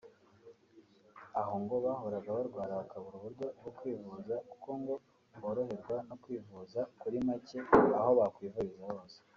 [1.39, 4.93] aho ngo bahoraga barwara bakabura uburyo bwo kwivuza kuko ngo
[5.41, 7.59] boroherwa no kwivuza kuri make
[8.01, 9.17] aho bakwivuriza hose